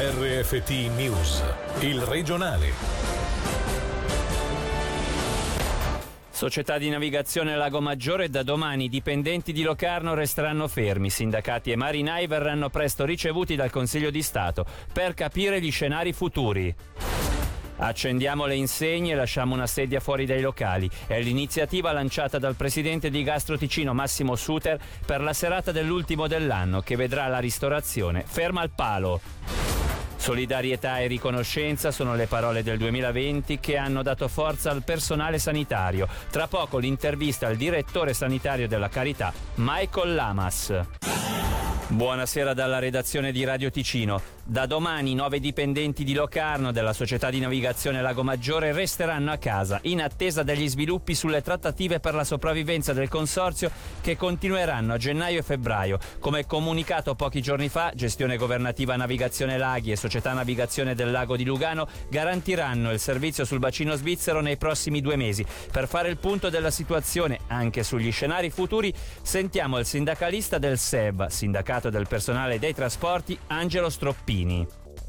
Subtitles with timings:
[0.00, 1.42] RFT News,
[1.80, 2.70] il regionale.
[6.30, 11.10] Società di navigazione Lago Maggiore da domani dipendenti di Locarno resteranno fermi.
[11.10, 16.72] Sindacati e marinai verranno presto ricevuti dal Consiglio di Stato per capire gli scenari futuri.
[17.78, 20.88] Accendiamo le insegne e lasciamo una sedia fuori dai locali.
[21.08, 26.82] È l'iniziativa lanciata dal presidente di Gastro Ticino Massimo Suter per la serata dell'ultimo dell'anno
[26.82, 29.57] che vedrà la ristorazione ferma al palo.
[30.18, 36.06] Solidarietà e riconoscenza sono le parole del 2020 che hanno dato forza al personale sanitario.
[36.30, 40.74] Tra poco l'intervista al direttore sanitario della Carità, Michael Lamas.
[41.86, 44.37] Buonasera dalla redazione di Radio Ticino.
[44.50, 49.78] Da domani nove dipendenti di Locarno della società di navigazione Lago Maggiore resteranno a casa
[49.82, 55.40] in attesa degli sviluppi sulle trattative per la sopravvivenza del consorzio che continueranno a gennaio
[55.40, 55.98] e febbraio.
[56.18, 61.44] Come comunicato pochi giorni fa, gestione governativa Navigazione Laghi e società navigazione del lago di
[61.44, 65.44] Lugano garantiranno il servizio sul bacino svizzero nei prossimi due mesi.
[65.70, 71.26] Per fare il punto della situazione anche sugli scenari futuri sentiamo il sindacalista del SEB,
[71.26, 74.36] sindacato del personale dei trasporti, Angelo Stroppini.
[74.44, 74.66] 呢？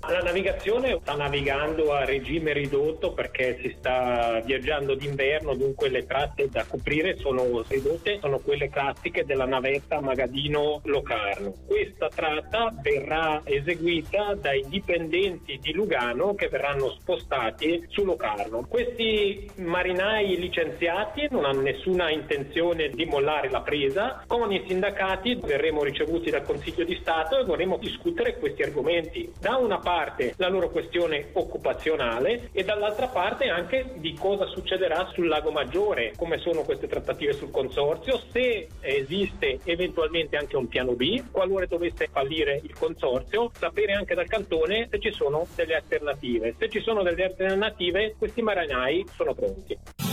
[0.10, 6.50] La navigazione sta navigando a regime ridotto perché si sta viaggiando d'inverno, dunque le tratte
[6.50, 11.54] da coprire sono ridotte, sono quelle classiche della navetta Magadino-Locarno.
[11.68, 18.66] Questa tratta verrà eseguita dai dipendenti di Lugano che verranno spostati su Locarno.
[18.68, 25.84] Questi marinai licenziati non hanno nessuna intenzione di mollare la presa, con i sindacati verremo
[25.84, 29.32] ricevuti dal Consiglio di Stato e vorremmo discutere questi argomenti.
[29.40, 35.10] Da una parte parte la loro questione occupazionale e dall'altra parte anche di cosa succederà
[35.14, 40.94] sul Lago Maggiore, come sono queste trattative sul consorzio, se esiste eventualmente anche un piano
[40.94, 46.56] B, qualora dovesse fallire il consorzio, sapere anche dal cantone se ci sono delle alternative.
[46.58, 50.09] Se ci sono delle alternative, questi marinai sono pronti.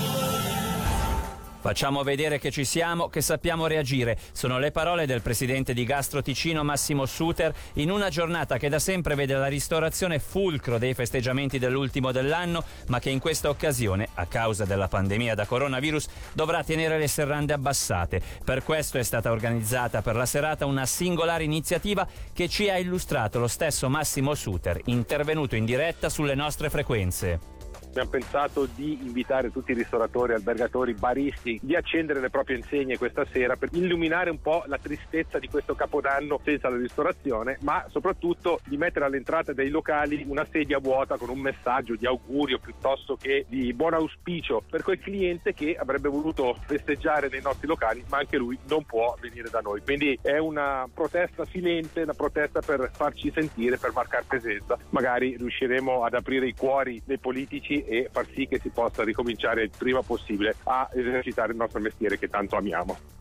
[1.66, 4.16] Facciamo vedere che ci siamo, che sappiamo reagire.
[4.30, 8.78] Sono le parole del presidente di Gastro Ticino Massimo Suter in una giornata che da
[8.78, 14.26] sempre vede la ristorazione fulcro dei festeggiamenti dell'ultimo dell'anno, ma che in questa occasione, a
[14.26, 18.22] causa della pandemia da coronavirus, dovrà tenere le serrande abbassate.
[18.44, 23.40] Per questo è stata organizzata per la serata una singolare iniziativa che ci ha illustrato
[23.40, 27.54] lo stesso Massimo Suter, intervenuto in diretta sulle nostre frequenze
[27.96, 33.24] abbiamo pensato di invitare tutti i ristoratori, albergatori, baristi di accendere le proprie insegne questa
[33.32, 38.60] sera per illuminare un po' la tristezza di questo capodanno senza la ristorazione, ma soprattutto
[38.66, 43.46] di mettere all'entrata dei locali una sedia vuota con un messaggio di augurio piuttosto che
[43.48, 48.36] di buon auspicio per quel cliente che avrebbe voluto festeggiare nei nostri locali, ma anche
[48.36, 49.80] lui non può venire da noi.
[49.80, 54.76] Quindi è una protesta silente, una protesta per farci sentire, per marcare presenza.
[54.90, 59.62] Magari riusciremo ad aprire i cuori dei politici e far sì che si possa ricominciare
[59.62, 63.15] il prima possibile a esercitare il nostro mestiere che tanto amiamo.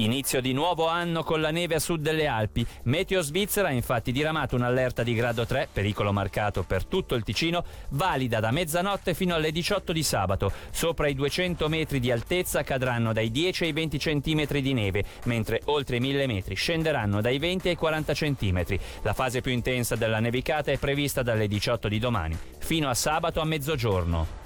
[0.00, 2.66] Inizio di nuovo anno con la neve a sud delle Alpi.
[2.84, 7.62] Meteo Svizzera ha infatti diramato un'allerta di grado 3, pericolo marcato per tutto il Ticino,
[7.90, 10.52] valida da mezzanotte fino alle 18 di sabato.
[10.70, 15.60] Sopra i 200 metri di altezza cadranno dai 10 ai 20 centimetri di neve, mentre
[15.66, 18.80] oltre i 1000 metri scenderanno dai 20 ai 40 centimetri.
[19.02, 23.42] La fase più intensa della nevicata è prevista dalle 18 di domani fino a sabato
[23.42, 24.39] a mezzogiorno.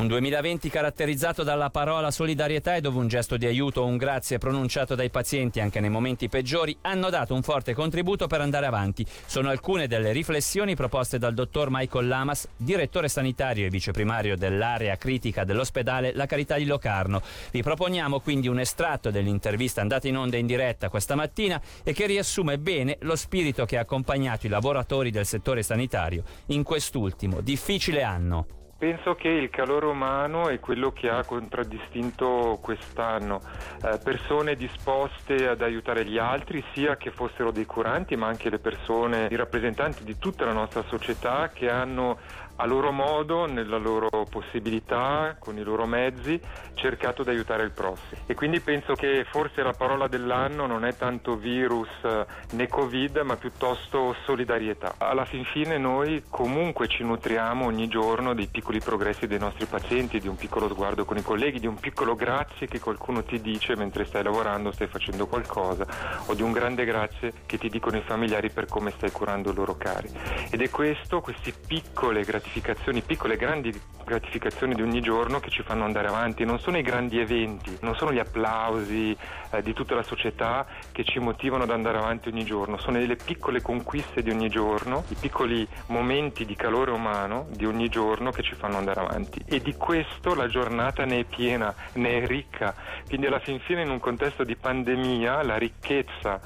[0.00, 4.38] Un 2020 caratterizzato dalla parola solidarietà e dove un gesto di aiuto o un grazie
[4.38, 9.04] pronunciato dai pazienti anche nei momenti peggiori hanno dato un forte contributo per andare avanti.
[9.26, 15.44] Sono alcune delle riflessioni proposte dal dottor Michael Lamas, direttore sanitario e viceprimario dell'area critica
[15.44, 17.20] dell'ospedale La Carità di Locarno.
[17.50, 22.06] Vi proponiamo quindi un estratto dell'intervista andata in onda in diretta questa mattina e che
[22.06, 28.02] riassume bene lo spirito che ha accompagnato i lavoratori del settore sanitario in quest'ultimo difficile
[28.02, 28.59] anno.
[28.80, 33.42] Penso che il calore umano è quello che ha contraddistinto quest'anno,
[33.82, 38.58] eh, persone disposte ad aiutare gli altri, sia che fossero dei curanti, ma anche le
[38.58, 42.16] persone, i rappresentanti di tutta la nostra società che hanno
[42.60, 46.38] a loro modo, nella loro possibilità, con i loro mezzi,
[46.74, 48.20] cercato di aiutare il prossimo.
[48.26, 53.16] E quindi penso che forse la parola dell'anno non è tanto virus eh, né Covid,
[53.24, 54.96] ma piuttosto solidarietà.
[54.98, 60.20] Alla fin fine noi comunque ci nutriamo ogni giorno dei piccoli progressi dei nostri pazienti,
[60.20, 63.74] di un piccolo sguardo con i colleghi, di un piccolo grazie che qualcuno ti dice
[63.74, 65.86] mentre stai lavorando, stai facendo qualcosa,
[66.26, 69.54] o di un grande grazie che ti dicono i familiari per come stai curando i
[69.54, 70.10] loro cari.
[70.50, 75.50] Ed è questo, queste piccole gratificazioni gratificazioni, piccole e grandi gratificazioni di ogni giorno che
[75.50, 79.16] ci fanno andare avanti, non sono i grandi eventi, non sono gli applausi
[79.52, 83.16] eh, di tutta la società che ci motivano ad andare avanti ogni giorno, sono le
[83.16, 88.42] piccole conquiste di ogni giorno, i piccoli momenti di calore umano di ogni giorno che
[88.42, 89.42] ci fanno andare avanti.
[89.46, 92.74] E di questo la giornata ne è piena, ne è ricca,
[93.06, 96.40] quindi alla fin fine in un contesto di pandemia la ricchezza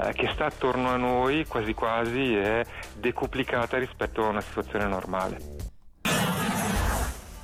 [0.00, 2.64] eh, che sta attorno a noi quasi quasi è
[2.96, 5.49] decuplicata rispetto a una situazione normale.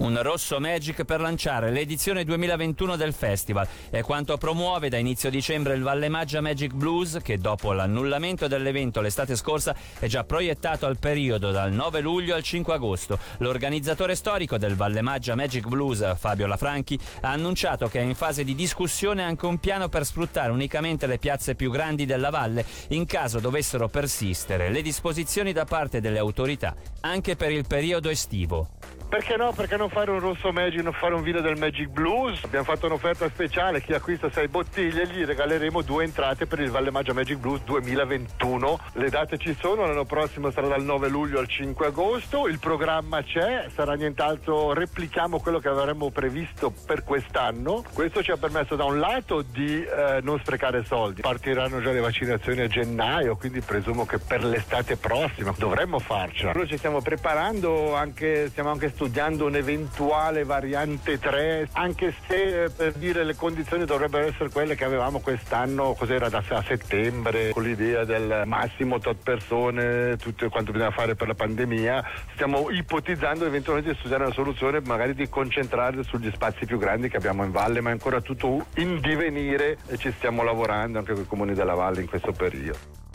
[0.06, 5.74] Un rosso Magic per lanciare l'edizione 2021 del festival è quanto promuove da inizio dicembre
[5.74, 11.00] il Valle Maggia Magic Blues che dopo l'annullamento dell'evento l'estate scorsa è già proiettato al
[11.00, 13.18] periodo dal 9 luglio al 5 agosto.
[13.38, 18.44] L'organizzatore storico del Valle Maggia Magic Blues, Fabio Lafranchi, ha annunciato che è in fase
[18.44, 23.06] di discussione anche un piano per sfruttare unicamente le piazze più grandi della valle in
[23.06, 28.68] caso dovessero persistere le disposizioni da parte delle autorità anche per il periodo estivo.
[29.08, 29.52] Perché no?
[29.52, 32.42] Perché non fare un rosso Magic, non fare un vino del Magic Blues?
[32.42, 36.90] Abbiamo fatto un'offerta speciale, chi acquista 6 bottiglie gli regaleremo due entrate per il Valle
[36.90, 38.78] Maggia Magic Blues 2021.
[38.94, 43.22] Le date ci sono, l'anno prossimo sarà dal 9 luglio al 5 agosto, il programma
[43.22, 47.84] c'è, sarà nient'altro, replichiamo quello che avremmo previsto per quest'anno.
[47.92, 51.20] Questo ci ha permesso da un lato di eh, non sprecare soldi.
[51.20, 56.52] Partiranno già le vaccinazioni a gennaio, quindi presumo che per l'estate prossima dovremmo farcela.
[56.52, 62.94] Noi ci stiamo preparando, anche, stiamo anche studiando un'eventuale variante 3, anche se eh, per
[62.94, 68.04] dire le condizioni dovrebbero essere quelle che avevamo quest'anno, cos'era da a settembre, con l'idea
[68.04, 72.02] del massimo tot persone, tutto quanto bisogna fare per la pandemia,
[72.32, 77.18] stiamo ipotizzando eventualmente di studiare una soluzione magari di concentrarsi sugli spazi più grandi che
[77.18, 81.22] abbiamo in valle, ma è ancora tutto in divenire e ci stiamo lavorando anche con
[81.22, 83.05] i comuni della valle in questo periodo.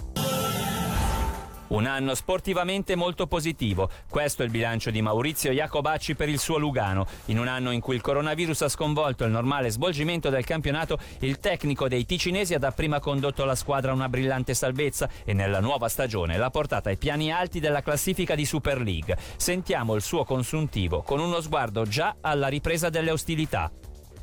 [1.71, 3.89] Un anno sportivamente molto positivo.
[4.09, 7.07] Questo è il bilancio di Maurizio Iacobacci per il suo Lugano.
[7.27, 11.39] In un anno in cui il coronavirus ha sconvolto il normale svolgimento del campionato, il
[11.39, 15.88] tecnico dei ticinesi ha dapprima condotto la squadra a una brillante salvezza e nella nuova
[15.88, 19.17] stagione l'ha portata ai piani alti della classifica di Super League.
[19.38, 23.71] Sentiamo il suo consuntivo con uno sguardo già alla ripresa delle ostilità.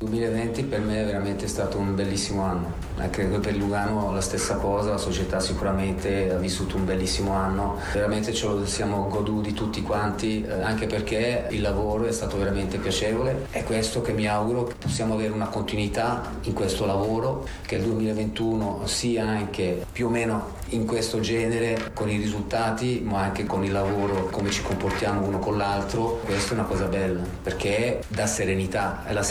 [0.01, 4.55] 2020 per me è veramente stato un bellissimo anno, eh, credo per Lugano la stessa
[4.55, 9.81] cosa, la società sicuramente ha vissuto un bellissimo anno, veramente ce lo siamo goduti tutti
[9.81, 14.63] quanti, eh, anche perché il lavoro è stato veramente piacevole, è questo che mi auguro
[14.63, 20.09] che possiamo avere una continuità in questo lavoro, che il 2021 sia anche più o
[20.09, 25.25] meno in questo genere con i risultati ma anche con il lavoro, come ci comportiamo
[25.25, 29.03] uno con l'altro, questa è una cosa bella perché dà serenità.
[29.07, 29.23] E la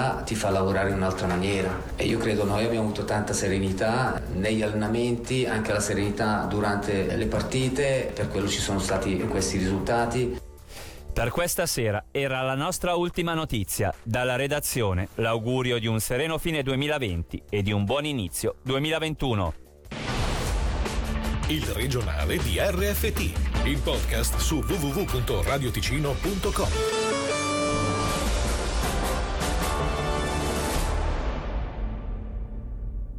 [0.00, 4.20] serenità ti fa lavorare in un'altra maniera e io credo noi abbiamo avuto tanta serenità
[4.32, 10.38] negli allenamenti, anche la serenità durante le partite, per quello ci sono stati questi risultati.
[11.12, 13.92] Per questa sera era la nostra ultima notizia.
[14.02, 19.54] Dalla redazione l'augurio di un sereno fine 2020 e di un buon inizio 2021
[21.48, 23.32] il regionale di RFT,
[23.64, 26.99] il podcast su www.radioticino.com.